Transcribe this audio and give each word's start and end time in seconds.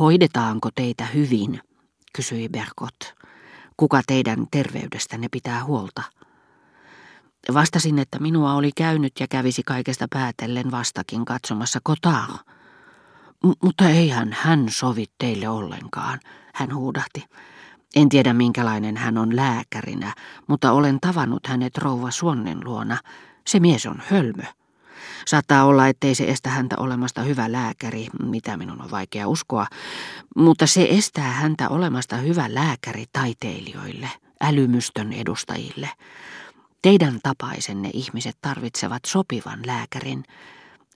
Hoidetaanko 0.00 0.68
teitä 0.74 1.06
hyvin, 1.06 1.60
kysyi 2.12 2.48
Berkot. 2.48 3.14
Kuka 3.76 4.00
teidän 4.06 4.46
terveydestänne 4.50 5.28
pitää 5.30 5.64
huolta? 5.64 6.02
Vastasin, 7.54 7.98
että 7.98 8.18
minua 8.18 8.54
oli 8.54 8.70
käynyt 8.76 9.12
ja 9.20 9.28
kävisi 9.28 9.62
kaikesta 9.62 10.06
päätellen 10.10 10.70
vastakin 10.70 11.24
katsomassa 11.24 11.80
kotaa. 11.82 12.38
Mutta 13.62 13.88
eihän 13.88 14.36
hän 14.40 14.66
sovi 14.70 15.04
teille 15.18 15.48
ollenkaan, 15.48 16.20
hän 16.54 16.74
huudahti. 16.74 17.24
En 17.96 18.08
tiedä 18.08 18.32
minkälainen 18.32 18.96
hän 18.96 19.18
on 19.18 19.36
lääkärinä, 19.36 20.14
mutta 20.46 20.72
olen 20.72 21.00
tavannut 21.00 21.46
hänet 21.46 21.78
rouva 21.78 22.10
Suonnen 22.10 22.64
luona. 22.64 22.98
Se 23.46 23.60
mies 23.60 23.86
on 23.86 24.02
hölmö. 24.10 24.42
Saattaa 25.26 25.64
olla, 25.64 25.88
ettei 25.88 26.14
se 26.14 26.24
estä 26.24 26.50
häntä 26.50 26.76
olemasta 26.78 27.22
hyvä 27.22 27.52
lääkäri, 27.52 28.06
mitä 28.22 28.56
minun 28.56 28.82
on 28.82 28.90
vaikea 28.90 29.28
uskoa, 29.28 29.66
mutta 30.36 30.66
se 30.66 30.86
estää 30.90 31.32
häntä 31.32 31.68
olemasta 31.68 32.16
hyvä 32.16 32.54
lääkäri 32.54 33.04
taiteilijoille, 33.12 34.10
älymystön 34.40 35.12
edustajille. 35.12 35.90
Teidän 36.82 37.20
tapaisenne 37.22 37.90
ihmiset 37.92 38.36
tarvitsevat 38.40 39.02
sopivan 39.06 39.60
lääkärin. 39.66 40.24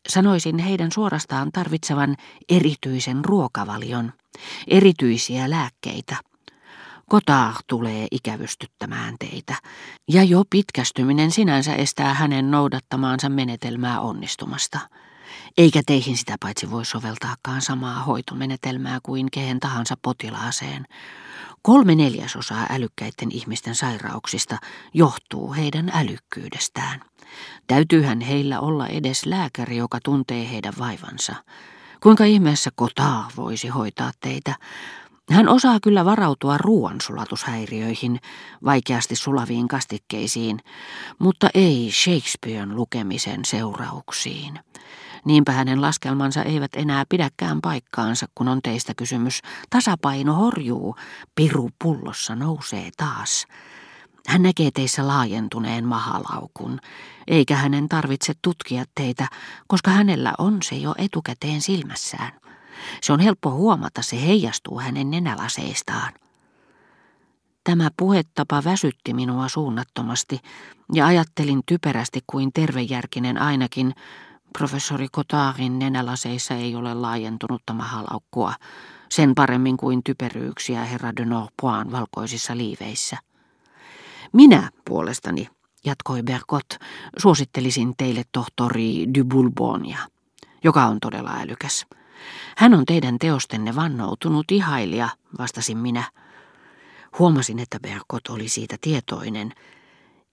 Sanoisin 0.08 0.58
heidän 0.58 0.92
suorastaan 0.92 1.52
tarvitsevan 1.52 2.16
erityisen 2.48 3.24
ruokavalion, 3.24 4.12
erityisiä 4.68 5.50
lääkkeitä. 5.50 6.16
Kotaa 7.10 7.54
tulee 7.66 8.06
ikävystyttämään 8.10 9.14
teitä, 9.18 9.54
ja 10.08 10.24
jo 10.24 10.44
pitkästyminen 10.50 11.30
sinänsä 11.30 11.74
estää 11.74 12.14
hänen 12.14 12.50
noudattamaansa 12.50 13.28
menetelmää 13.28 14.00
onnistumasta. 14.00 14.78
Eikä 15.58 15.82
teihin 15.86 16.16
sitä 16.16 16.36
paitsi 16.40 16.70
voi 16.70 16.84
soveltaakaan 16.84 17.62
samaa 17.62 18.02
hoitomenetelmää 18.02 18.98
kuin 19.02 19.30
kehen 19.32 19.60
tahansa 19.60 19.94
potilaaseen. 20.02 20.86
Kolme 21.62 21.94
neljäsosaa 21.94 22.66
älykkäiden 22.70 23.30
ihmisten 23.32 23.74
sairauksista 23.74 24.58
johtuu 24.94 25.54
heidän 25.54 25.90
älykkyydestään. 25.94 27.00
Täytyyhän 27.66 28.20
heillä 28.20 28.60
olla 28.60 28.86
edes 28.86 29.26
lääkäri, 29.26 29.76
joka 29.76 29.98
tuntee 30.04 30.50
heidän 30.50 30.74
vaivansa. 30.78 31.34
Kuinka 32.02 32.24
ihmeessä 32.24 32.70
kotaa 32.74 33.30
voisi 33.36 33.68
hoitaa 33.68 34.10
teitä? 34.20 34.54
Hän 35.30 35.48
osaa 35.48 35.78
kyllä 35.82 36.04
varautua 36.04 36.58
ruoansulatushäiriöihin, 36.58 38.20
vaikeasti 38.64 39.16
sulaviin 39.16 39.68
kastikkeisiin, 39.68 40.58
mutta 41.18 41.48
ei 41.54 41.90
Shakespearen 41.92 42.76
lukemisen 42.76 43.44
seurauksiin. 43.44 44.60
Niinpä 45.24 45.52
hänen 45.52 45.80
laskelmansa 45.82 46.42
eivät 46.42 46.70
enää 46.76 47.04
pidäkään 47.08 47.60
paikkaansa, 47.60 48.26
kun 48.34 48.48
on 48.48 48.62
teistä 48.62 48.92
kysymys. 48.96 49.40
Tasapaino 49.70 50.34
horjuu, 50.34 50.96
piru 51.34 51.70
pullossa 51.82 52.34
nousee 52.34 52.90
taas. 52.96 53.46
Hän 54.26 54.42
näkee 54.42 54.70
teissä 54.70 55.08
laajentuneen 55.08 55.84
mahalaukun, 55.84 56.78
eikä 57.26 57.56
hänen 57.56 57.88
tarvitse 57.88 58.32
tutkia 58.42 58.84
teitä, 58.94 59.28
koska 59.66 59.90
hänellä 59.90 60.32
on 60.38 60.58
se 60.62 60.76
jo 60.76 60.94
etukäteen 60.98 61.60
silmässään. 61.60 62.32
Se 63.02 63.12
on 63.12 63.20
helppo 63.20 63.50
huomata, 63.50 64.02
se 64.02 64.26
heijastuu 64.26 64.80
hänen 64.80 65.10
nenälaseistaan. 65.10 66.12
Tämä 67.64 67.90
puhetapa 67.96 68.64
väsytti 68.64 69.14
minua 69.14 69.48
suunnattomasti, 69.48 70.40
ja 70.92 71.06
ajattelin 71.06 71.60
typerästi 71.66 72.20
kuin 72.26 72.52
tervejärkinen 72.52 73.42
ainakin, 73.42 73.94
professori 74.58 75.08
Kotaarin 75.12 75.78
nenälaseissa 75.78 76.54
ei 76.54 76.74
ole 76.74 76.94
laajentunutta 76.94 77.72
mahalaukkua, 77.72 78.54
sen 79.10 79.34
paremmin 79.34 79.76
kuin 79.76 80.02
typeryyksiä 80.04 80.84
herra 80.84 81.16
de 81.16 81.24
Norpoin 81.24 81.92
valkoisissa 81.92 82.56
liiveissä. 82.56 83.16
Minä 84.32 84.70
puolestani, 84.84 85.48
jatkoi 85.84 86.22
Bergot, 86.22 86.78
suosittelisin 87.18 87.94
teille 87.96 88.22
tohtori 88.32 89.06
Dubulbonia, 89.18 89.98
joka 90.64 90.84
on 90.86 91.00
todella 91.00 91.30
älykäs. 91.40 91.86
Hän 92.56 92.74
on 92.74 92.84
teidän 92.84 93.18
teostenne 93.18 93.74
vannoutunut 93.74 94.50
ihailija, 94.50 95.08
vastasin 95.38 95.78
minä. 95.78 96.04
Huomasin, 97.18 97.58
että 97.58 97.80
Berkot 97.80 98.28
oli 98.28 98.48
siitä 98.48 98.76
tietoinen, 98.80 99.52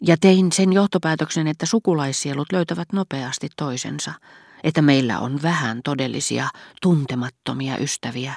ja 0.02 0.18
tein 0.18 0.52
sen 0.52 0.74
johtopäätöksen, 0.74 1.48
että 1.48 1.66
sukulaissielut 1.66 2.52
löytävät 2.52 2.94
nopeasti 2.94 3.50
toisensa, 3.58 4.14
että 4.64 4.82
meillä 4.82 5.20
on 5.20 5.42
vähän 5.42 5.82
todellisia, 5.84 6.48
tuntemattomia 6.82 7.78
ystäviä. 7.78 8.34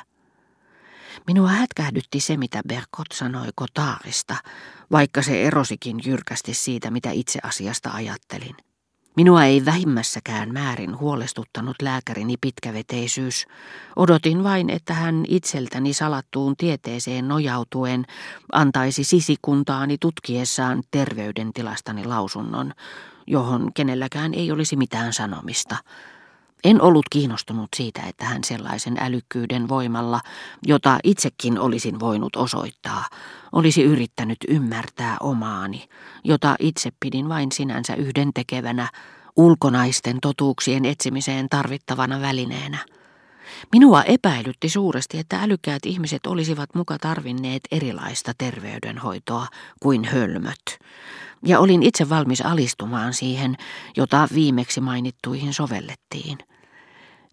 Minua 1.27 1.49
hätkähdytti 1.49 2.21
se, 2.21 2.37
mitä 2.37 2.61
Berkot 2.69 3.07
sanoi 3.15 3.49
Kotaarista, 3.55 4.37
vaikka 4.91 5.23
se 5.23 5.43
erosikin 5.43 6.01
jyrkästi 6.05 6.55
siitä, 6.55 6.91
mitä 6.91 7.11
itse 7.11 7.39
asiasta 7.43 7.91
ajattelin. 7.91 8.57
Minua 9.17 9.45
ei 9.45 9.65
vähimmässäkään 9.65 10.53
määrin 10.53 10.99
huolestuttanut 10.99 11.77
lääkärini 11.83 12.35
pitkäveteisyys. 12.41 13.47
Odotin 13.97 14.45
vain, 14.45 14.71
että 14.71 14.95
hän 14.95 15.25
itseltäni 15.29 15.93
salattuun 15.93 16.57
tieteeseen 16.57 17.29
nojautuen 17.29 18.07
antaisi 18.53 19.05
sisikuntaani 19.05 19.99
tutkiessaan 19.99 20.83
terveydentilastani 20.91 22.05
lausunnon, 22.05 22.73
johon 23.27 23.73
kenelläkään 23.75 24.35
ei 24.35 24.53
olisi 24.53 24.77
mitään 24.77 25.13
sanomista. 25.13 25.77
En 26.65 26.83
ollut 26.83 27.07
kiinnostunut 27.11 27.69
siitä, 27.77 28.03
että 28.09 28.25
hän 28.25 28.45
sellaisen 28.45 28.97
älykkyyden 29.01 29.69
voimalla, 29.69 30.21
jota 30.67 30.99
itsekin 31.05 31.59
olisin 31.59 32.01
voinut 32.01 32.37
osoittaa, 32.37 33.05
olisi 33.53 33.83
yrittänyt 33.83 34.39
ymmärtää 34.49 35.17
omaani, 35.21 35.89
jota 36.25 36.57
itse 36.59 36.91
pidin 37.01 37.29
vain 37.29 37.53
sinänsä 37.53 37.95
yhdentekevänä, 37.95 38.89
ulkonaisten 39.37 40.19
totuuksien 40.23 40.85
etsimiseen 40.85 41.49
tarvittavana 41.49 42.21
välineenä. 42.21 42.79
Minua 43.73 44.03
epäilytti 44.03 44.69
suuresti, 44.69 45.19
että 45.19 45.43
älykkäät 45.43 45.87
ihmiset 45.87 46.27
olisivat 46.27 46.75
muka 46.75 46.99
tarvinneet 46.99 47.63
erilaista 47.71 48.33
terveydenhoitoa 48.39 49.47
kuin 49.83 50.05
hölmöt, 50.05 50.79
ja 51.45 51.61
olin 51.61 51.83
itse 51.83 52.09
valmis 52.09 52.41
alistumaan 52.41 53.15
siihen, 53.15 53.57
jota 53.97 54.29
viimeksi 54.35 54.81
mainittuihin 54.81 55.55
sovellettiin. 55.55 56.39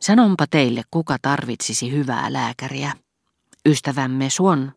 Sanonpa 0.01 0.45
teille, 0.49 0.81
kuka 0.91 1.17
tarvitsisi 1.21 1.91
hyvää 1.91 2.33
lääkäriä. 2.33 2.91
Ystävämme 3.65 4.29
Suon, 4.29 4.71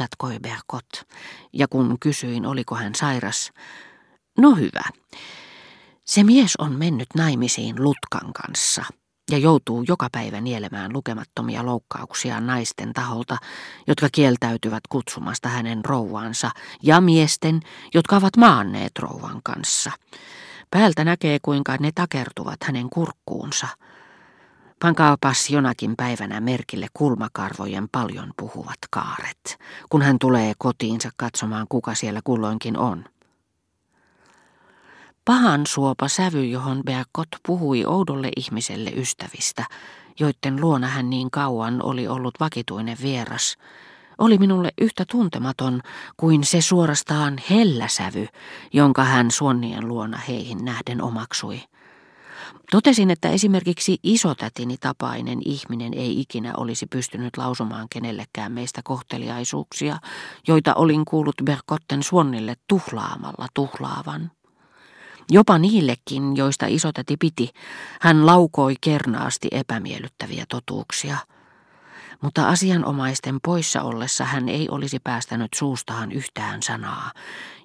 jatkoi 0.00 0.38
Berkot, 0.38 0.88
ja 1.52 1.68
kun 1.68 1.96
kysyin, 2.00 2.46
oliko 2.46 2.74
hän 2.74 2.94
sairas. 2.94 3.52
No 4.38 4.54
hyvä. 4.54 4.82
Se 6.04 6.24
mies 6.24 6.56
on 6.56 6.72
mennyt 6.72 7.08
naimisiin 7.14 7.82
Lutkan 7.82 8.32
kanssa 8.32 8.84
ja 9.30 9.38
joutuu 9.38 9.84
joka 9.88 10.08
päivä 10.12 10.40
nielemään 10.40 10.92
lukemattomia 10.92 11.66
loukkauksia 11.66 12.40
naisten 12.40 12.92
taholta, 12.92 13.36
jotka 13.86 14.08
kieltäytyvät 14.12 14.82
kutsumasta 14.88 15.48
hänen 15.48 15.84
rouvaansa, 15.84 16.50
ja 16.82 17.00
miesten, 17.00 17.60
jotka 17.94 18.16
ovat 18.16 18.36
maanneet 18.36 18.92
rouvan 18.98 19.40
kanssa. 19.44 19.90
Päältä 20.70 21.04
näkee, 21.04 21.38
kuinka 21.42 21.76
ne 21.80 21.90
takertuvat 21.94 22.58
hänen 22.64 22.90
kurkkuunsa– 22.90 23.68
Pankaapas 24.80 25.50
jonakin 25.50 25.94
päivänä 25.96 26.40
merkille 26.40 26.86
kulmakarvojen 26.94 27.88
paljon 27.92 28.32
puhuvat 28.36 28.78
kaaret, 28.90 29.58
kun 29.90 30.02
hän 30.02 30.18
tulee 30.18 30.52
kotiinsa 30.58 31.10
katsomaan, 31.16 31.66
kuka 31.68 31.94
siellä 31.94 32.20
kulloinkin 32.24 32.78
on. 32.78 33.04
Pahan 35.24 35.66
suopa 35.66 36.08
sävy, 36.08 36.44
johon 36.44 36.82
Beakot 36.84 37.28
puhui 37.46 37.84
oudolle 37.84 38.28
ihmiselle 38.36 38.90
ystävistä, 38.90 39.64
joiden 40.20 40.60
luona 40.60 40.86
hän 40.86 41.10
niin 41.10 41.30
kauan 41.30 41.82
oli 41.82 42.08
ollut 42.08 42.34
vakituinen 42.40 42.96
vieras, 43.02 43.56
oli 44.18 44.38
minulle 44.38 44.72
yhtä 44.80 45.04
tuntematon 45.10 45.80
kuin 46.16 46.44
se 46.44 46.60
suorastaan 46.60 47.36
helläsävy, 47.50 48.26
jonka 48.72 49.04
hän 49.04 49.30
suonnien 49.30 49.88
luona 49.88 50.18
heihin 50.18 50.64
nähden 50.64 51.02
omaksui. 51.02 51.62
Totesin, 52.70 53.10
että 53.10 53.28
esimerkiksi 53.28 53.98
isotätini 54.02 54.76
tapainen 54.76 55.38
ihminen 55.44 55.94
ei 55.94 56.20
ikinä 56.20 56.52
olisi 56.56 56.86
pystynyt 56.86 57.36
lausumaan 57.36 57.86
kenellekään 57.90 58.52
meistä 58.52 58.80
kohteliaisuuksia, 58.84 59.98
joita 60.48 60.74
olin 60.74 61.04
kuullut 61.04 61.34
Berkotten 61.44 62.02
suonnille 62.02 62.54
tuhlaamalla 62.68 63.46
tuhlaavan. 63.54 64.30
Jopa 65.30 65.58
niillekin, 65.58 66.36
joista 66.36 66.66
isotäti 66.66 67.16
piti, 67.16 67.50
hän 68.00 68.26
laukoi 68.26 68.74
kernaasti 68.80 69.48
epämiellyttäviä 69.50 70.44
totuuksia. 70.48 71.16
Mutta 72.20 72.48
asianomaisten 72.48 73.38
poissa 73.44 73.82
ollessa 73.82 74.24
hän 74.24 74.48
ei 74.48 74.68
olisi 74.70 74.98
päästänyt 75.04 75.54
suustaan 75.54 76.12
yhtään 76.12 76.62
sanaa, 76.62 77.12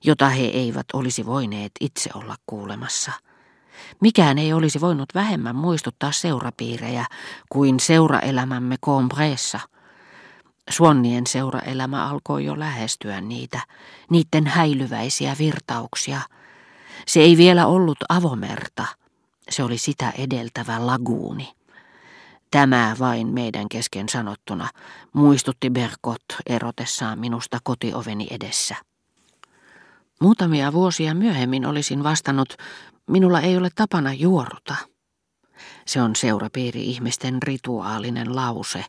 jota 0.04 0.30
he 0.30 0.44
eivät 0.45 0.86
olisi 0.94 1.25
voineet 1.25 1.72
itse 1.81 2.10
olla 2.13 2.36
kuulemassa. 2.48 3.12
Mikään 4.02 4.38
ei 4.38 4.54
olisi 4.54 4.81
voinut 4.81 5.10
vähemmän 5.16 5.56
muistuttaa 5.56 6.12
seurapiirejä 6.12 7.06
kuin 7.50 7.80
seuraelämämme 7.80 8.78
Combreessa– 8.86 9.60
Suonnien 10.70 11.28
seuraelämä 11.28 12.10
alkoi 12.10 12.46
jo 12.46 12.60
lähestyä 12.60 13.22
niitä, 13.22 13.60
niiden 14.10 14.48
häilyväisiä 14.48 15.36
virtauksia. 15.40 16.22
Se 17.08 17.20
ei 17.20 17.38
vielä 17.38 17.68
ollut 17.68 17.98
avomerta, 18.10 18.86
se 19.50 19.64
oli 19.64 19.78
sitä 19.78 20.14
edeltävä 20.18 20.88
laguuni. 20.88 21.52
Tämä 22.52 22.96
vain 23.00 23.28
meidän 23.28 23.70
kesken 23.70 24.10
sanottuna, 24.10 24.70
muistutti 25.14 25.70
Berkot 25.70 26.24
erotessaan 26.46 27.20
minusta 27.20 27.58
kotioveni 27.64 28.28
edessä. 28.31 28.76
Muutamia 30.22 30.74
vuosia 30.74 31.14
myöhemmin 31.14 31.66
olisin 31.66 32.04
vastannut, 32.04 32.54
minulla 33.09 33.41
ei 33.41 33.57
ole 33.57 33.69
tapana 33.75 34.13
juoruta. 34.13 34.75
Se 35.85 36.01
on 36.01 36.15
seurapiiri-ihmisten 36.15 37.44
rituaalinen 37.44 38.35
lause, 38.35 38.85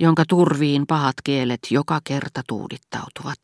jonka 0.00 0.24
turviin 0.28 0.86
pahat 0.86 1.14
kielet 1.24 1.60
joka 1.70 2.00
kerta 2.04 2.42
tuudittautuvat. 2.48 3.38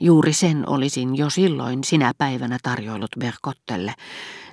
Juuri 0.00 0.32
sen 0.32 0.68
olisin 0.68 1.16
jo 1.16 1.30
silloin 1.30 1.84
sinä 1.84 2.12
päivänä 2.18 2.58
tarjoillut 2.62 3.10
Berkottelle, 3.18 3.94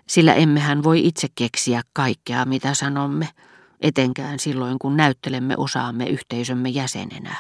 sillä 0.07 0.33
emmehän 0.33 0.83
voi 0.83 1.07
itse 1.07 1.27
keksiä 1.35 1.81
kaikkea, 1.93 2.45
mitä 2.45 2.73
sanomme, 2.73 3.29
etenkään 3.81 4.39
silloin, 4.39 4.79
kun 4.79 4.97
näyttelemme 4.97 5.53
osaamme 5.57 6.05
yhteisömme 6.05 6.69
jäsenenä. 6.69 7.35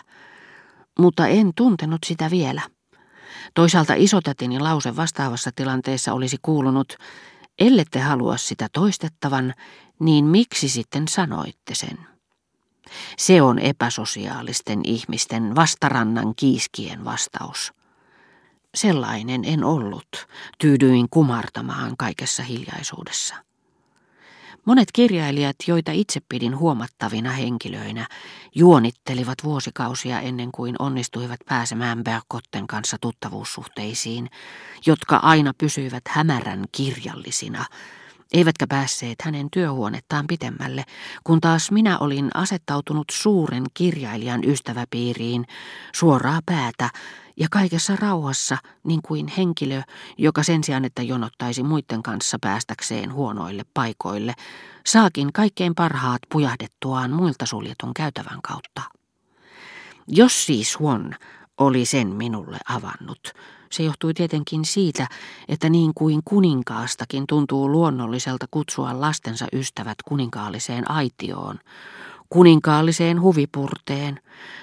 Mutta 0.99 1.27
en 1.27 1.51
tuntenut 1.55 2.01
sitä 2.05 2.31
vielä. 2.31 2.61
Toisaalta 3.53 3.93
isotätini 3.97 4.59
lause 4.59 4.95
vastaavassa 4.95 5.51
tilanteessa 5.55 6.13
olisi 6.13 6.37
kuulunut, 6.41 6.95
ellette 7.59 7.99
halua 7.99 8.37
sitä 8.37 8.67
toistettavan, 8.73 9.53
niin 9.99 10.25
miksi 10.25 10.69
sitten 10.69 11.07
sanoitte 11.07 11.75
sen? 11.75 11.97
Se 13.17 13.41
on 13.41 13.59
epäsosiaalisten 13.59 14.81
ihmisten 14.83 15.55
vastarannan 15.55 16.35
kiiskien 16.35 17.05
vastaus. 17.05 17.73
Sellainen 18.75 19.45
en 19.45 19.63
ollut, 19.63 20.27
tyydyin 20.59 21.09
kumartamaan 21.09 21.97
kaikessa 21.97 22.43
hiljaisuudessa. 22.43 23.35
Monet 24.65 24.91
kirjailijat, 24.93 25.55
joita 25.67 25.91
itse 25.91 26.19
pidin 26.29 26.57
huomattavina 26.57 27.31
henkilöinä, 27.31 28.07
juonittelivat 28.55 29.37
vuosikausia 29.43 30.19
ennen 30.19 30.51
kuin 30.51 30.75
onnistuivat 30.79 31.39
pääsemään 31.45 32.03
Berkotten 32.03 32.67
kanssa 32.67 32.97
tuttavuussuhteisiin, 33.01 34.29
jotka 34.85 35.17
aina 35.17 35.53
pysyivät 35.57 36.03
hämärän 36.07 36.65
kirjallisina, 36.71 37.65
eivätkä 38.33 38.67
päässeet 38.67 39.21
hänen 39.21 39.47
työhuonettaan 39.51 40.27
pitemmälle, 40.27 40.83
kun 41.23 41.41
taas 41.41 41.71
minä 41.71 41.99
olin 41.99 42.29
asettautunut 42.33 43.07
suuren 43.11 43.63
kirjailijan 43.73 44.43
ystäväpiiriin 44.43 45.45
suoraa 45.95 46.39
päätä 46.45 46.89
ja 47.37 47.47
kaikessa 47.51 47.95
rauhassa 47.95 48.57
niin 48.83 49.01
kuin 49.01 49.27
henkilö, 49.27 49.81
joka 50.17 50.43
sen 50.43 50.63
sijaan, 50.63 50.85
että 50.85 51.01
jonottaisi 51.01 51.63
muiden 51.63 52.03
kanssa 52.03 52.37
päästäkseen 52.41 53.13
huonoille 53.13 53.65
paikoille, 53.73 54.33
saakin 54.85 55.33
kaikkein 55.33 55.75
parhaat 55.75 56.21
pujahdettuaan 56.31 57.11
muilta 57.11 57.45
suljetun 57.45 57.93
käytävän 57.93 58.41
kautta. 58.41 58.81
Jos 60.07 60.45
siis 60.45 60.79
Huon 60.79 61.15
oli 61.57 61.85
sen 61.85 62.07
minulle 62.07 62.57
avannut, 62.69 63.33
se 63.73 63.83
johtui 63.83 64.13
tietenkin 64.13 64.65
siitä, 64.65 65.07
että 65.47 65.69
niin 65.69 65.91
kuin 65.95 66.21
kuninkaastakin 66.25 67.27
tuntuu 67.27 67.71
luonnolliselta 67.71 68.45
kutsua 68.51 69.01
lastensa 69.01 69.47
ystävät 69.53 69.97
kuninkaalliseen 70.05 70.91
aitioon, 70.91 71.59
kuninkaalliseen 72.29 73.21
huvipurteen. 73.21 74.19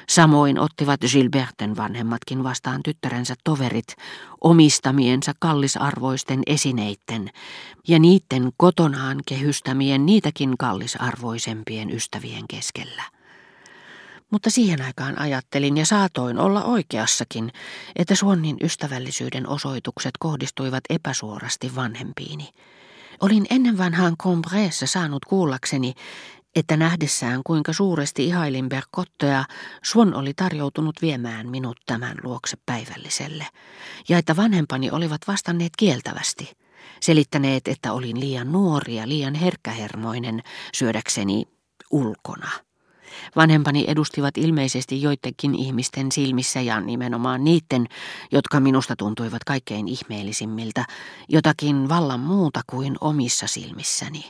Samoin 0.09 0.59
ottivat 0.59 1.01
Gilberten 1.01 1.77
vanhemmatkin 1.77 2.45
vastaan 2.45 2.83
tyttärensä 2.83 3.35
toverit 3.45 3.97
omistamiensa 4.41 5.33
kallisarvoisten 5.39 6.43
esineitten 6.47 7.31
ja 7.89 7.99
niiden 7.99 8.51
kotonaan 8.57 9.19
kehystämien 9.27 10.07
niitäkin 10.07 10.55
kallisarvoisempien 10.59 11.91
ystävien 11.91 12.45
keskellä. 12.49 13.20
Mutta 14.31 14.51
siihen 14.51 14.83
aikaan 14.83 15.19
ajattelin 15.19 15.77
ja 15.77 15.87
saatoin 15.87 16.39
olla 16.39 16.65
oikeassakin, 16.65 17.53
että 17.97 18.15
Suonnin 18.15 18.57
ystävällisyyden 18.63 19.49
osoitukset 19.49 20.11
kohdistuivat 20.19 20.85
epäsuorasti 20.91 21.75
vanhempiini. 21.75 22.49
Olin 23.21 23.47
ennen 23.51 23.79
vanhaan 23.79 24.17
Combreessa 24.17 24.87
saanut 24.87 25.25
kuullakseni, 25.25 25.95
että 26.57 26.77
nähdessään 26.77 27.41
kuinka 27.47 27.73
suuresti 27.73 28.27
ihailin 28.27 28.69
Berkottea, 28.69 29.45
Suon 29.83 30.15
oli 30.15 30.35
tarjoutunut 30.35 31.03
viemään 31.03 31.49
minut 31.49 31.81
tämän 31.87 32.17
luokse 32.23 32.57
päivälliselle, 32.67 33.47
ja 34.09 34.19
että 34.19 34.37
vanhempani 34.37 34.91
olivat 34.91 35.21
vastanneet 35.27 35.73
kieltävästi, 35.79 36.53
selittäneet, 37.01 37.69
että 37.69 37.93
olin 37.93 38.21
liian 38.21 38.53
nuori 38.53 38.97
ja 38.97 39.09
liian 39.09 39.35
herkkähermoinen 39.35 40.43
syödäkseni 40.75 41.45
ulkona. 41.91 42.51
Vanhempani 43.37 43.85
edustivat 43.89 44.39
ilmeisesti 44.39 45.03
joidenkin 45.03 45.55
ihmisten 45.55 46.13
silmissä 46.13 46.61
ja 46.61 46.81
nimenomaan 46.81 47.45
niiden, 47.45 47.87
jotka 48.33 48.61
minusta 48.61 48.97
tuntuivat 48.97 49.45
kaikkein 49.45 49.89
ihmeellisimmiltä, 49.89 50.85
jotakin 51.29 51.89
vallan 51.89 52.21
muuta 52.21 52.61
kuin 52.67 52.97
omissa 53.01 53.47
silmissäni. 53.47 54.25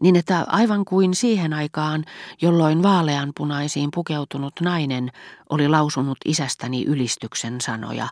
Niin 0.00 0.16
että 0.16 0.44
aivan 0.48 0.84
kuin 0.84 1.14
siihen 1.14 1.52
aikaan, 1.52 2.04
jolloin 2.42 2.82
vaaleanpunaisiin 2.82 3.90
pukeutunut 3.94 4.52
nainen 4.60 5.12
oli 5.50 5.68
lausunut 5.68 6.18
isästäni 6.24 6.84
ylistyksen 6.84 7.60
sanoja, 7.60 8.08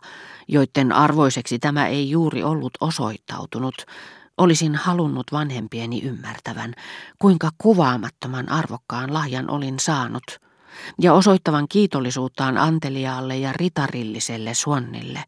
joiden 0.47 0.91
arvoiseksi 0.91 1.59
tämä 1.59 1.87
ei 1.87 2.09
juuri 2.09 2.43
ollut 2.43 2.73
osoittautunut, 2.81 3.85
Olisin 4.37 4.75
halunnut 4.75 5.31
vanhempieni 5.31 6.01
ymmärtävän, 6.03 6.73
kuinka 7.19 7.49
kuvaamattoman 7.57 8.49
arvokkaan 8.49 9.13
lahjan 9.13 9.49
olin 9.49 9.79
saanut, 9.79 10.23
ja 10.99 11.13
osoittavan 11.13 11.67
kiitollisuuttaan 11.67 12.57
anteliaalle 12.57 13.37
ja 13.37 13.53
ritarilliselle 13.53 14.53
suonnille, 14.53 15.23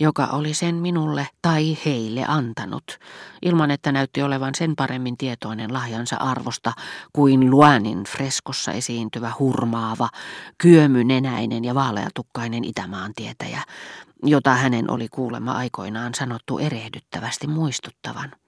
joka 0.00 0.26
oli 0.26 0.54
sen 0.54 0.74
minulle 0.74 1.28
tai 1.42 1.78
heille 1.84 2.24
antanut, 2.28 2.98
ilman 3.42 3.70
että 3.70 3.92
näytti 3.92 4.22
olevan 4.22 4.54
sen 4.54 4.76
paremmin 4.76 5.16
tietoinen 5.16 5.72
lahjansa 5.72 6.16
arvosta 6.16 6.72
kuin 7.12 7.50
Luanin 7.50 8.04
freskossa 8.04 8.72
esiintyvä 8.72 9.32
hurmaava, 9.38 10.08
kyömynenäinen 10.58 11.64
ja 11.64 11.74
vaaleatukkainen 11.74 12.64
Itämaan 12.64 13.12
tietäjä, 13.16 13.62
jota 14.22 14.54
hänen 14.54 14.90
oli 14.90 15.08
kuulemma 15.08 15.52
aikoinaan 15.52 16.14
sanottu 16.14 16.58
erehdyttävästi 16.58 17.46
muistuttavan. 17.46 18.32